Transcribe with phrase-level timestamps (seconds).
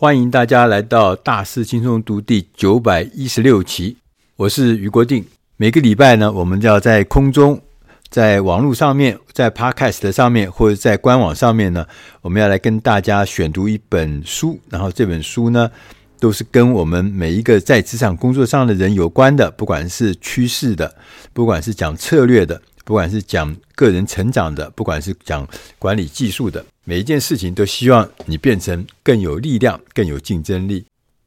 [0.00, 3.96] 欢迎大家来到《大师轻松读》第九百一十六期，
[4.36, 5.22] 我是余国定。
[5.58, 7.60] 每个礼拜呢，我们就要在空中、
[8.08, 11.86] 在网络上面、在 Podcast 上面或者在官网上面呢，
[12.22, 14.58] 我们要来跟大家选读一本书。
[14.70, 15.70] 然后这本书呢，
[16.18, 20.96] 都是跟我们每一个在职场工作上的人有关的，不管是趋势的，
[21.34, 25.46] 不管是讲策略的，不管是讲个人成长的，不管是讲
[25.78, 26.64] 管理技术的。
[26.84, 30.84] 每一件事情都希望你变成更有力量、更有竞争力。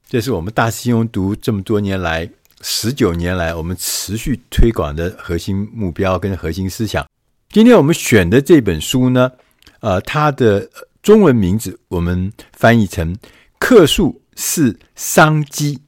[0.10, 2.30] 这是我们大师兄读这么多年来、
[2.62, 7.08] 十九年来我们持续推广的核心目标跟核心思想。
[7.50, 9.32] 今天我们选的这本书呢，
[9.80, 10.70] 呃，它的
[11.02, 13.16] 中文名字我们翻译成
[13.58, 15.80] “客诉是商机”，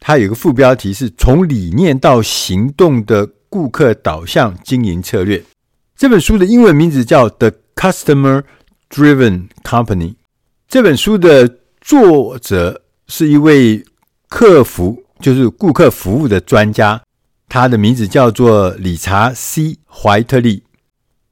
[0.00, 5.44] 它有个副标题是从理念到行动的顾客导向经营策略。
[5.94, 8.44] 这本书的英文名字叫 “The Customer”。
[8.92, 10.16] Driven Company
[10.66, 13.84] 这本书的作者是一位
[14.28, 17.00] 客服，就是顾客服务的专家，
[17.48, 20.64] 他的名字叫做理查 ·C· 怀特利。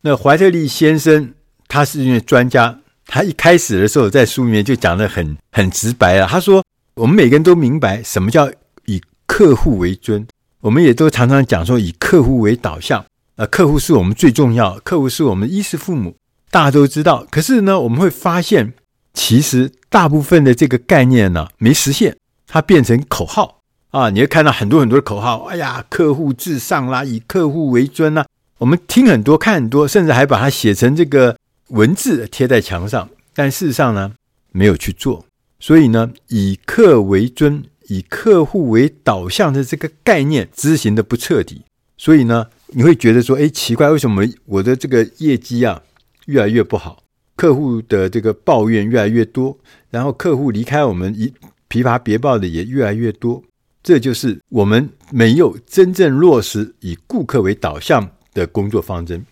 [0.03, 1.35] 那怀特利先生
[1.67, 6.29] 他是一位专家，他一开始的时候在书里面就讲得很很直白了。
[6.29, 6.63] 他说
[6.95, 8.49] ：“我们每个人都明白什么叫
[8.87, 10.25] 以客户为尊，
[10.61, 13.05] 我们也都常常讲说以客户为导向。
[13.37, 16.17] 呃，客户是我们最重要，客户是我们衣食父母。”
[16.51, 18.73] 大家都知道，可是呢，我们会发现，
[19.13, 24.09] 其实大部分的这个概念呢，没实现，它变成口号啊！
[24.09, 28.27] 你会看到很多很多的口号，哎呀，客户至上啦，以客户为尊啦。
[28.57, 31.37] 我们听很多，看很多，甚至还把它写成这个
[31.69, 34.13] 文字贴在墙上，但事实上呢，
[34.51, 35.27] 没有去做。
[35.61, 41.63] 所以呢，以客为尊，以客户为导向的这个概念执行的不彻底，
[41.97, 45.83] 所以呢，你会觉得说，哎，奇怪，为什么我的这个业绩啊？
[46.27, 47.03] 越来越不好，
[47.37, 49.59] 客户的这个抱怨越来越多，
[49.91, 51.33] 然后客户离开我们一
[51.71, 53.43] 琵琶别抱的也越来越多，
[53.83, 59.25] 这就是我们没有真正落实以顾客为导向的工作方针。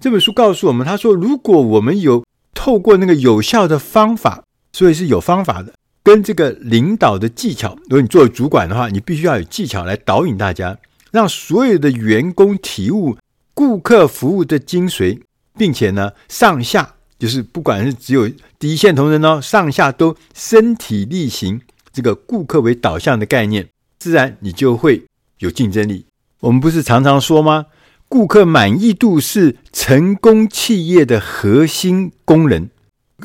[0.00, 2.24] 这本书告诉我们，他说，如果我们有
[2.54, 5.74] 透过那个有效的方法，所以是有方法的，
[6.08, 10.78] 跟这个领导的技巧，如果你作为主管的话，你必须要有技巧来导引大家，
[11.10, 13.18] 让所有的员工体悟
[13.52, 15.20] 顾客服务的精髓。
[15.58, 18.26] 并且呢，上下就是不管是只有
[18.58, 21.60] 第一线同仁哦，上下都身体力行
[21.92, 25.04] 这个顾客为导向的概念，自然你就会
[25.40, 26.06] 有竞争力。
[26.40, 27.66] 我们不是常常说吗？
[28.08, 32.70] 顾客满意度是成功企业的核心功能，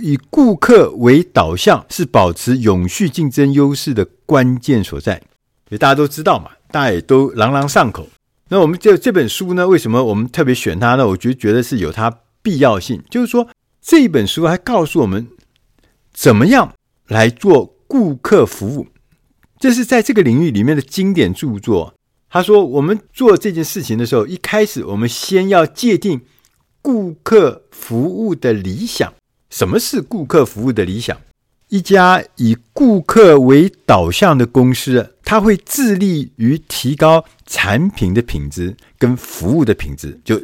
[0.01, 5.17] 以顾客为导向是保持永续竞争优势的关键所在。
[5.69, 8.07] 所以大家都知道嘛，大家也都朗朗上口。
[8.49, 11.07] 那我们这这本书呢，为什么我们特别选它呢？
[11.07, 12.19] 我觉觉得是有它。
[12.45, 13.47] 必要性就是说，
[13.81, 15.29] 这本书还告诉我们
[16.11, 16.73] 怎么样
[17.07, 18.87] 来做顾客服务，
[19.57, 21.93] 这是在这个领域里面的经典著作。
[22.29, 26.19] 他说，我们做这件事情的时候，一开始我们先要界定
[26.81, 29.13] 顾客服务的理想。
[29.53, 31.15] 什么是顾客服务的理想？
[31.69, 40.41] 一家以顾客为导向的公司，它会致力于提高产品的品质跟服务的品质，就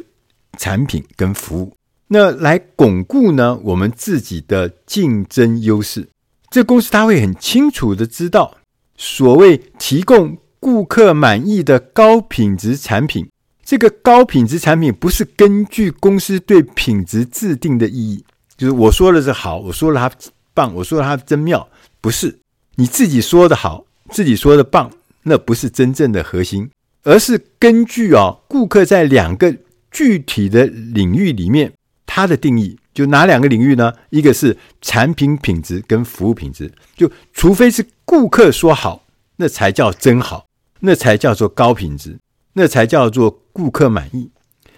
[0.56, 1.72] 产品跟服务。
[2.06, 6.06] 那来巩固呢，我们自己的竞争优势。
[6.48, 8.58] 这公司它会很清楚的知道，
[8.96, 13.28] 所谓提供顾客满意的高品质产品，
[13.64, 18.24] 这个高品质产品不是根据公司对品质制定的意义，
[18.60, 20.14] 就是我说的是好，我说了它
[20.52, 21.66] 棒，我说了它真妙，
[22.02, 22.38] 不是
[22.74, 24.90] 你自己说的好，自己说的棒，
[25.22, 26.70] 那不是真正的核心，
[27.04, 29.56] 而是根据啊，顾客在两个
[29.90, 31.72] 具体的领域里面。
[32.12, 33.92] 它的定义就哪两个领域呢？
[34.10, 39.04] 一个是产品品质跟服务品质，就除非是顾客说好，
[39.36, 40.44] 那才叫真好，
[40.80, 42.18] 那才叫做高品质，
[42.54, 44.28] 那才叫做顾客满意。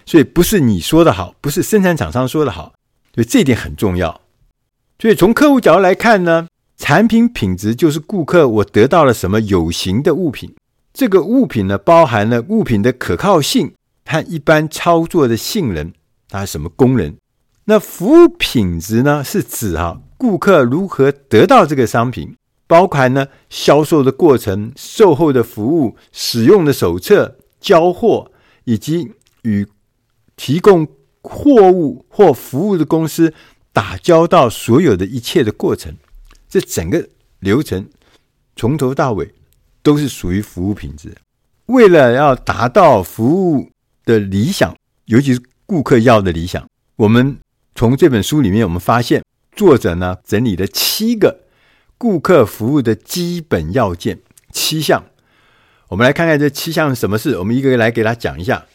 [0.05, 2.71] 所以不是你说的好，不是生产厂商说的好，
[3.13, 4.21] 所以这一点很重要。
[4.99, 6.47] 所以从客户角度来看呢，
[6.77, 10.55] 产品品质就是顾客我得到了什么有形的物品，
[10.93, 13.73] 这个物品呢，包含了物品的可靠性
[14.05, 15.91] 和一般操作的性能，
[16.29, 17.15] 它什么功能。
[17.65, 22.35] 那服务品质呢，是指哈顾客如何得到这个商品，
[22.67, 28.31] 包含呢销售的过程、售后的服务、使用的手册、交货，
[28.63, 29.11] 以及
[29.43, 29.67] 与
[30.35, 30.87] 提供
[31.23, 33.33] 货物或服务的公司
[33.71, 35.95] 打交道所有的一切的过程，
[36.47, 37.09] 这整个
[37.39, 37.89] 流程
[38.55, 39.33] 从头到尾
[39.81, 41.15] 都是属于服务品质。
[41.65, 43.71] 为了要达到服务
[44.05, 44.75] 的理想，
[45.05, 46.67] 尤其是顾客要的理想，
[46.97, 47.37] 我们。
[47.75, 49.23] 从这本书里面，我们发现
[49.55, 51.39] 作者呢整理了七个
[51.97, 54.19] 顾客服务的基本要件
[54.51, 55.03] 七项。
[55.87, 58.67] 我们来看看这七项什么事，我们一个个来给他讲一下。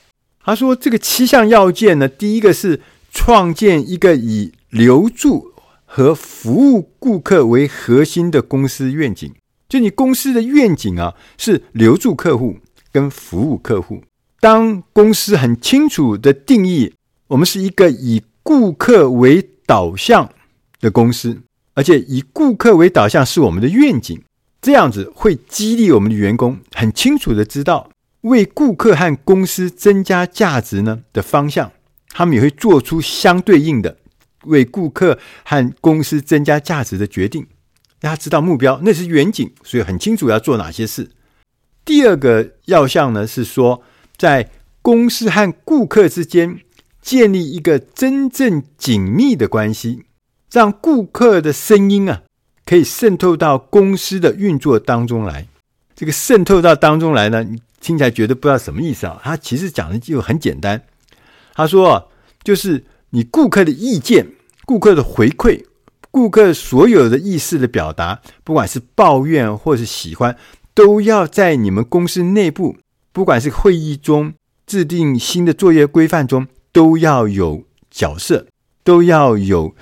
[0.48, 2.80] 他说，这个七项要件呢，第一个是
[3.12, 5.52] 创建一个以留住
[5.84, 9.30] 和服务顾客为核心的公司愿景。
[9.68, 12.56] 就你公司的愿景啊，是留住客户
[12.90, 14.02] 跟服务客户。
[14.40, 16.94] 当公司很清楚的定义，
[17.26, 20.32] 我们是一个以顾客为导向
[20.80, 21.42] 的公司，
[21.74, 24.18] 而且以顾客为导向是我们的愿景，
[24.62, 27.90] 这样子会激励我们的员工很清楚的知道
[28.22, 31.70] 为顾客和公司增加价值呢的方向，
[32.10, 33.96] 他们也会做出相对应的
[34.44, 37.46] 为顾客和公司增加价值的决定。
[38.00, 41.10] 大家知道目标，那是远景，所以很清楚要做哪些事。
[41.84, 43.82] 第二个要项呢是说，
[44.16, 44.50] 在
[44.82, 46.60] 公司和顾客之间
[47.00, 50.04] 建立一个真正紧密的关系，
[50.52, 52.22] 让顾客的声音啊
[52.64, 55.46] 可以渗透到公司的运作当中来。
[55.94, 59.20] 这个渗透到当中来呢，你听起来觉得不知道什么意思啊？
[59.22, 60.82] 他其实讲的就很简单。
[61.54, 62.10] 他说，
[62.42, 64.28] 就是你顾客的意见、
[64.64, 65.64] 顾客的回馈。
[66.10, 70.36] 顾客所有的意思的表达，不管是抱怨或是喜欢，
[70.72, 72.78] 都要在你们公司内部，
[73.12, 74.32] 不管是会议中
[74.66, 78.46] 制定新的作业规范中，都要有角色，
[78.82, 79.76] 都要有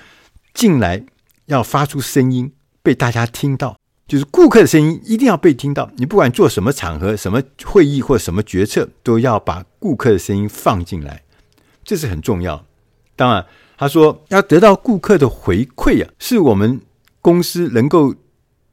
[0.53, 1.05] 进来，
[1.45, 2.51] 要发出声音，
[2.83, 3.76] 被大家听到。
[4.07, 5.91] 就是顾客的声音一定要被听到。
[5.97, 11.23] 你不管做什么场合、什么会议或什么决策，都要把顾客的声音放进来，
[11.83, 12.65] 这是很重要。
[13.15, 13.45] 当然。
[13.79, 16.81] 他说：“要得到顾客的回馈啊，是我们
[17.21, 18.15] 公司能够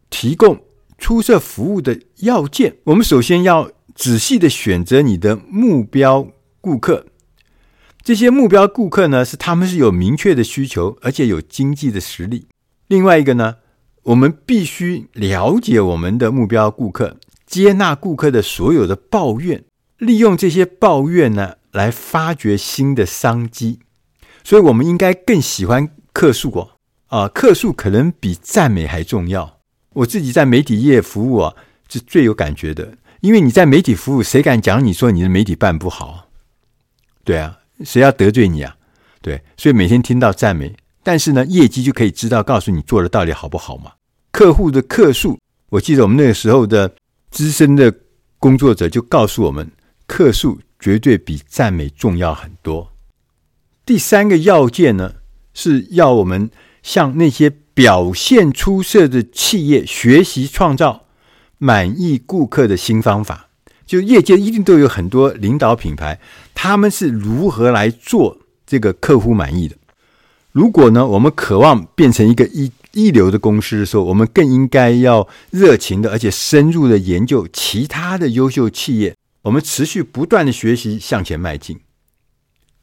[0.08, 0.62] 提供
[0.96, 2.76] 出色服务的要件。
[2.84, 6.26] 我们首先要仔细的选择你的目标
[6.62, 7.04] 顾客。
[8.02, 12.46] 这些目标顾客呢，是他们是有明确的需求，而且有经济的实力。
[12.86, 13.56] 另外一个呢，
[14.04, 17.16] 我们必须了解我们的目标顾客，
[17.46, 19.64] 接纳顾客的所有的抱怨，
[19.98, 23.80] 利用这些抱怨呢，来发掘新的商机。”
[24.44, 26.70] 所以，我们应该更喜欢客诉哦，
[27.06, 29.58] 啊，客诉可能比赞美还重要。
[29.94, 31.54] 我自己在媒体业服务啊，
[31.88, 32.98] 是最有感觉的。
[33.20, 36.28] 因为你在媒体服务，谁敢讲你说你的媒体办不好？
[37.24, 38.76] 对啊，谁要得罪你啊？
[39.22, 43.92] 对，所以每天听到赞美，但是呢，业绩就可以知道，告诉你做的到底好不好嘛。
[44.32, 46.92] 客户的客诉，我记得我们那个时候的
[47.30, 47.94] 资深的
[48.38, 49.70] 工作者就告诉我们，
[50.06, 52.90] 客诉绝对比赞美重要很多。
[53.86, 55.12] 第三个要件呢，
[55.52, 56.50] 是要我们
[56.82, 61.04] 向那些表现出色的企业学习，创造
[61.58, 63.50] 满意顾客的新方法。
[63.84, 66.18] 就业界一定都有很多领导品牌，
[66.54, 69.76] 他们是如何来做这个客户满意的？
[70.54, 81.80] 如果呢，我们渴望变成一个一一流的公司的时候，我们更应该要热情的，而且深入的研究其他的优秀企业，我们持续不断的学习，向前迈进。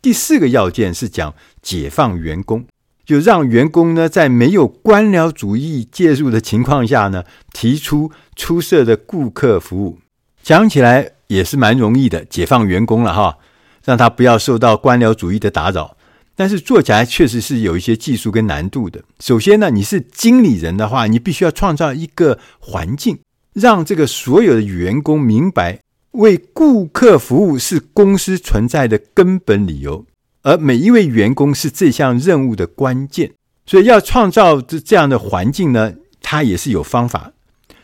[0.02, 2.66] 第四个要件是讲解放员工，
[3.06, 7.24] 就让员工呢，在没有官僚主义介入的情况下呢，
[7.54, 10.00] 提出出色的顾客服务。
[10.44, 13.38] 讲起来也是蛮容易的，解放员工了哈，
[13.86, 15.96] 让他不要受到官僚主义的打扰。
[16.42, 19.00] 但是做起来确实是有一些技术跟难度的。
[19.20, 23.20] 首先呢，你是经理人的话，你必须要创造一个环境，
[23.54, 25.82] 让这个所有的员工明白。
[26.14, 30.04] 为顾客服务是公司存在的根本理由，
[30.42, 33.32] 而每一位员工是这项任务的关键。
[33.68, 35.94] 所以要创造这这样的环境呢，
[36.24, 37.32] 它也是有方法。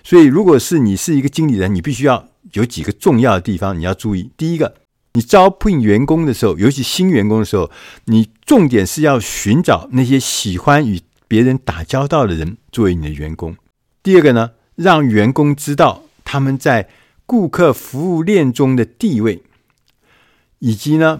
[0.03, 4.31] 所以，如果是你是一个经理人，你必须要有几个重要的地方你要注意。
[4.35, 4.73] 第一个，
[5.17, 7.71] 你招聘员工的时候，尤其新员工的时候，
[8.05, 13.55] 你重点是要寻找那些喜欢与别人打交道的人作为你的员工。
[14.03, 16.87] 第二个呢，让员工知道他们在。
[17.29, 19.43] 顾客服务链中的地位，
[20.59, 21.19] 以及呢，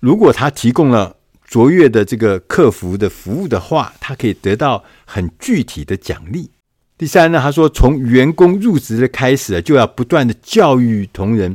[0.00, 6.50] 如果他提供了卓越的这个客服的服务的话，他可以得到很具体的奖励。
[6.96, 11.54] 第三呢，他说从员工入职的开始就要不断的教育同仁。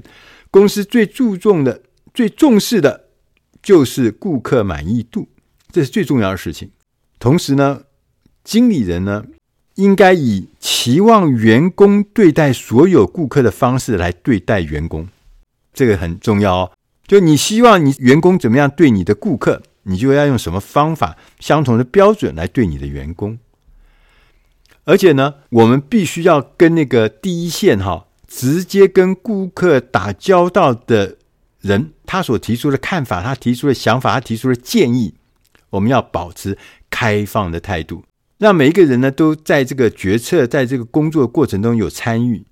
[0.54, 1.82] 公司最注重的、
[2.14, 3.06] 最重视的
[3.64, 5.28] 就是顾客满意度，
[5.72, 6.70] 这是最重要的事情。
[7.18, 7.82] 同时呢，
[8.44, 9.26] 经理人呢，
[9.74, 15.08] 应该以期望员工对待所有顾客的方式来对待员工，
[15.74, 16.72] 这个很重要哦。
[17.08, 23.40] 就你希望你员工怎么样对你的顾客，你就要用什么方法、相同的标准来对你的员工。
[24.84, 31.18] 而且呢，我们必须要跟那个第一线哈，直接跟顾客打交道的
[31.62, 35.14] 人，他所提出的看法、他提出的想法、他提出的建议，
[35.70, 36.58] 我们要保持
[36.90, 38.04] 开放的态度。
[38.40, 42.44] 让每一个人呢都在这个决策，在这个工作过程中有参与，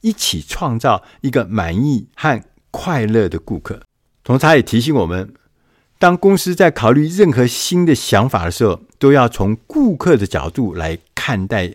[0.00, 2.40] 一起创造一个满意和
[2.70, 3.82] 快乐的顾客。
[4.22, 5.34] 同时，他也提醒我们，
[5.98, 11.74] 当公司在考虑任何新的想法的时候，都要从顾客的角度来看待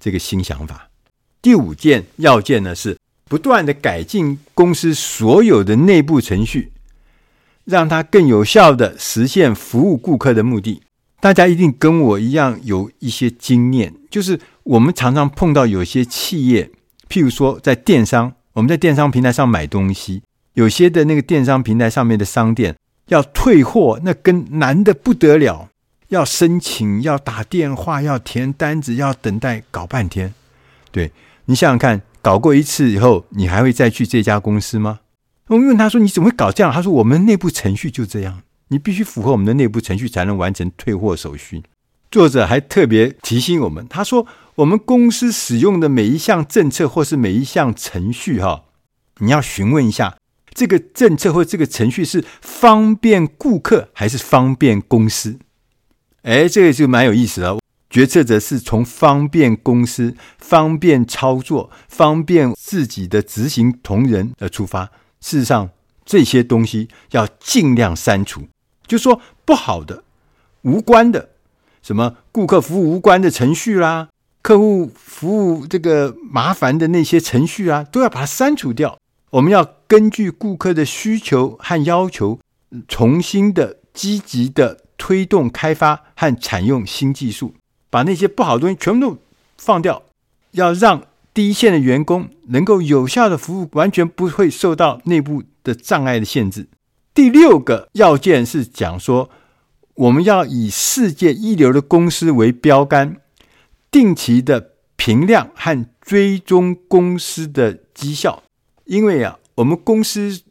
[0.00, 0.88] 这个新想法。
[1.46, 6.72] 第五件要件呢是不断地改进公司所有的内部程序，
[7.64, 10.82] 让它更有效地实现服务顾客的目的。
[11.20, 16.68] 大家一定跟我一样有一些经验，就是我们常常碰到有些企业，
[17.08, 20.24] 譬如说在电商，我们在电商平台上买东西，
[20.54, 22.74] 有些的那个电商平台上面的商店
[23.06, 25.68] 要退货，那跟难的不得了，
[26.08, 30.34] 要申请，要打电话，要填单子，要等待，搞半天。
[30.90, 31.12] 对，
[31.46, 35.00] 你想想看，搞过一次以后，你还会再去这家公司吗？
[35.48, 41.62] 我们问他说：“你怎么会搞这样？”他说：“我们内部程序就这样。”你必须符合我们的内部程序，才能完成退货手续。
[42.10, 44.26] 作者还特别提醒我们，他说
[44.56, 48.64] ：“我们公司使用的每一项政策或是每一项程序，哈，
[49.18, 50.16] 你要询问一下，
[50.52, 55.38] 这个政策或这个程序是方便顾客还是方便公司？”
[56.22, 57.58] 哎，这个就蛮有意思了。
[57.96, 64.90] 决策者是从方便公司、方便操作、方便自己的执行同仁而出发。
[65.18, 65.70] 事实上，
[66.04, 68.42] 这些东西要尽量删除。
[68.86, 70.04] 就说不好的、
[70.60, 71.30] 无关的，
[71.80, 74.10] 什么顾客服务无关的程序啦，
[74.42, 78.98] 客户服务这个麻烦的那些程序啊，都要把它删除掉。
[79.30, 82.38] 我们要根据顾客的需求和要求，
[82.86, 87.54] 重新的积极的推动开发和采用新技术，
[87.90, 89.18] 把那些不好的东西全部都
[89.56, 90.02] 放掉。
[90.52, 91.02] 要让
[91.34, 96.68] 第一线的员工能够有效的服务，完全不会受到内部的障碍的限制。
[97.12, 99.30] 第六个要件是讲说，
[99.94, 103.16] 我们要以世界一流的公司为标杆，
[103.90, 108.42] 定期的评量和追踪公司的绩效。
[108.84, 110.42] 因为啊，我们公司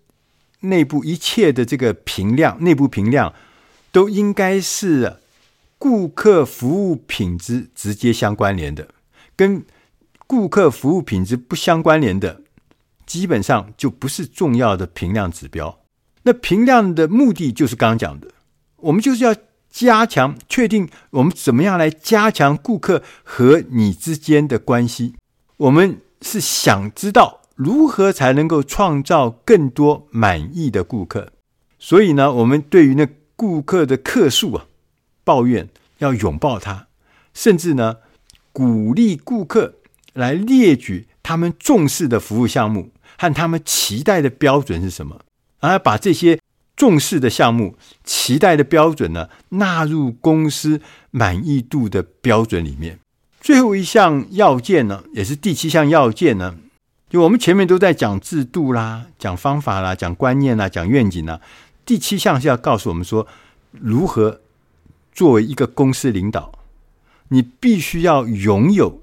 [0.61, 3.33] 内部一切的这个评量，内部评量
[3.91, 5.17] 都应该是
[5.85, 8.87] 顾客服务品质直接相关联的，
[9.35, 9.63] 跟
[10.25, 12.41] 顾客服务品质不相关联的，
[13.05, 15.83] 基本上就不是重要的评量指标。
[16.23, 18.29] 那评量的目的就是刚刚讲的，
[18.77, 19.35] 我们就是要
[19.69, 25.13] 加强、确定我们怎么样来加强顾客和你之间的关系。
[25.57, 31.31] 我们是想知道如何才能够创造更多满意的顾客。
[31.77, 34.65] 所以呢，我们对于那顾客的客诉啊、
[35.25, 35.67] 抱怨，
[35.97, 36.87] 要拥抱他，
[37.33, 37.97] 甚至呢，
[38.53, 39.73] 鼓励顾客
[40.13, 45.19] 来列举他们重视的服务项目和他们期待的标准是什么。
[45.59, 46.39] 而把这些
[46.75, 50.79] 重视的项目、期待的标准呢，纳入公司
[51.09, 52.99] 满意度的标准里面。
[53.41, 56.55] 最后一项要件呢，也是第七项要件呢，
[57.09, 61.39] 就我们前面都在讲制度啦、讲方法啦、讲观念啦、讲愿景啦。
[61.85, 63.25] 第七项是要告诉我们说，
[63.71, 64.41] 如何
[65.15, 66.51] 作为一个公司领导，
[67.29, 69.01] 你必须要拥有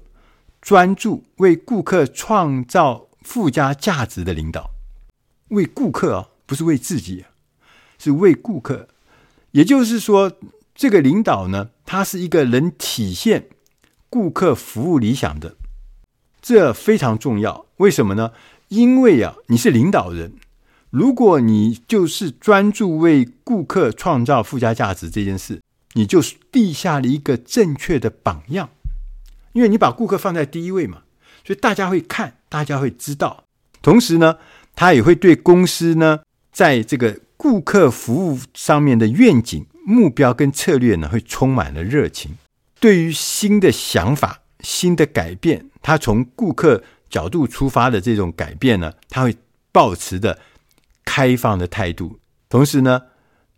[0.61, 4.69] 专注为顾客创造附加价值的领导，
[5.49, 6.29] 为顾客啊。
[6.45, 7.23] 不是为自己，
[7.97, 8.89] 是为顾客。
[9.51, 10.33] 也就是说，
[10.75, 13.47] 这个领导呢，他是一个能体现
[14.09, 15.55] 顾客服务理想的，
[16.41, 17.65] 这非常重要。
[17.77, 18.33] 为什么呢？
[18.67, 20.33] 因为啊，你是领导人，
[20.89, 25.61] 如果你就是专注为顾客创造附加价值这件事，
[25.93, 26.21] 你就
[26.51, 28.69] 立下了一个正确的榜样。
[29.53, 31.03] 因为你把顾客放在第一位嘛，
[31.43, 33.45] 所以大家会看，大家会知道。
[33.81, 34.37] 同时呢，
[34.75, 36.21] 他也会对公司呢。
[36.51, 42.37] 在这个顾客服务上面的愿景、目标跟策略呢，会充满了热情。
[42.79, 49.35] 对于新的想法、新的改变，他从顾客角度出发的这种改变呢，他会
[49.71, 50.37] 抱持的
[51.03, 52.19] 开放的态度，
[52.49, 53.01] 同时呢，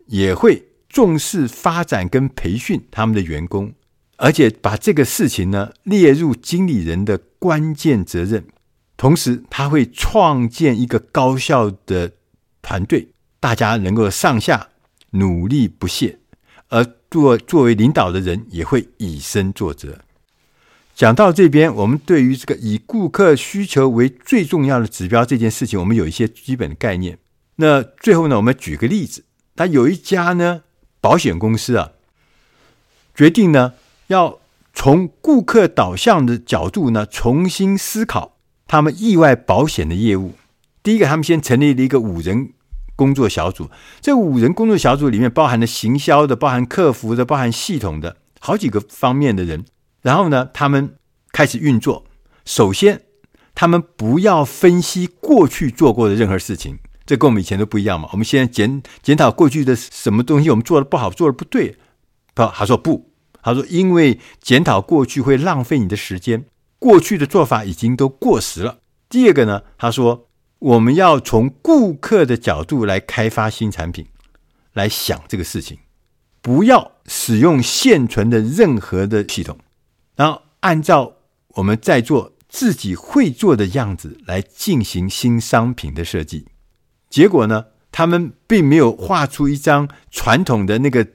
[0.05, 0.63] 也会
[0.95, 3.73] 重视发展跟培训他们的员工，
[4.15, 8.45] 而且把这个事情呢列入经理人的关键责任。
[8.95, 12.13] 同时，他会创建一个高效的。
[12.67, 13.09] 团队
[13.39, 14.69] 大家能够上下
[15.11, 16.17] 努力不懈，
[16.69, 19.99] 而作作为领导的人也会以身作则。
[20.95, 27.19] 讲到这边，我们对于这个以顾客需求为最重要的指标这件事情，我们有一些基本的概念。
[27.57, 29.23] 那最后呢，我们举个例子，
[29.55, 30.63] 他有一家呢
[31.05, 31.91] 保险公司啊，
[33.13, 33.73] 决定呢
[34.07, 34.39] 要
[34.73, 40.33] 从顾客导向的角度呢重新思考他们意外保险的业务。
[40.81, 42.53] 第一个，他们先成立了一个五人
[42.95, 43.69] 工作小组。
[44.01, 49.63] 这五人工作小组里面包含了行销的、包含客服的、包含系统的好几个方面的人。
[50.01, 50.95] 然后呢，他们
[51.31, 52.05] 开始运作。
[52.45, 53.03] 首先，
[53.53, 58.09] 他们不要分析过去做过的任何事情，这跟我们以前都不一样嘛。
[58.11, 61.77] 我们现在检检讨过去的什么东西，我们做的不好，做的不对。
[62.33, 66.45] 不，他说不，他说因为检讨过去会浪费你的时间，
[66.79, 68.79] 过去的做法已经都过时了。
[69.07, 70.27] 第二个呢，他说
[70.59, 74.07] 我们要从顾客的角度来开发新产品，
[74.73, 75.77] 来想这个事情，
[76.41, 79.57] 不要使用现存的任何的系统，
[80.15, 81.13] 然后按照
[81.49, 86.47] 我们在做自己会做的样子来进行新商品的设计。
[87.15, 91.07] 结果呢，他们并没有画出一张传统的那个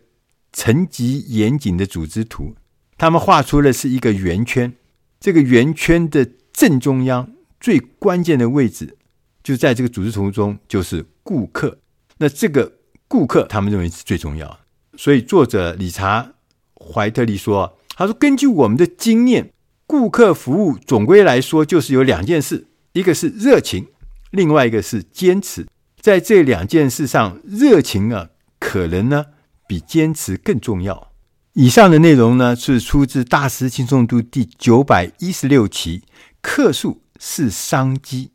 [0.50, 2.54] 层级严谨的组织图，
[2.96, 4.72] 他们画出的是一个圆圈，
[5.20, 7.30] 这个圆圈的正中央。
[7.60, 8.96] 最关键的位置
[9.42, 11.76] 就在这个组织图中，就是顾客。
[12.16, 14.60] 那这个顾客，他们认为是最重要。
[14.96, 16.32] 所以作者理查·
[16.82, 19.52] 怀特利说：“他说，根据我们的经验，
[19.86, 23.88] 顾客服务总归来说就是有两件事，一个是热情，
[24.30, 25.66] 另外一个是坚持。
[26.00, 29.26] 在这两件事上，热情啊，可能呢
[29.66, 31.12] 比坚持更重要。”
[31.54, 36.02] 以上的内容呢，是出自《大师轻松读》第九百一十六期，
[36.40, 37.02] 客数。
[37.22, 38.30] 是商机。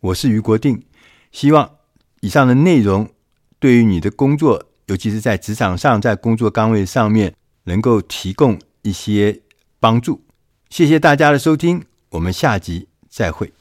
[0.00, 0.84] 我是余国定，
[1.30, 1.70] 希望
[2.22, 3.10] 以上的内容
[3.58, 9.42] 对于你的工作，尤其是在职场上，在工作岗位上面，能够提供一些
[9.78, 10.24] 帮助。
[10.70, 13.52] 谢谢大家的收听，我们下集再会。